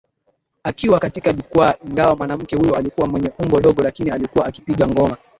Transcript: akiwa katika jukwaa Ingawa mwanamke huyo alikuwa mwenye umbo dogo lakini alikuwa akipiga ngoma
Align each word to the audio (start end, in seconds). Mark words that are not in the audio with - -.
akiwa 0.63 0.99
katika 0.99 1.33
jukwaa 1.33 1.73
Ingawa 1.87 2.15
mwanamke 2.15 2.55
huyo 2.55 2.75
alikuwa 2.75 3.07
mwenye 3.07 3.31
umbo 3.39 3.61
dogo 3.61 3.81
lakini 3.83 4.11
alikuwa 4.11 4.45
akipiga 4.45 4.87
ngoma 4.87 5.17